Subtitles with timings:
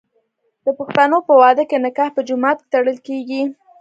[0.65, 3.41] د پښتنو په واده کې نکاح په جومات کې تړل کیږي.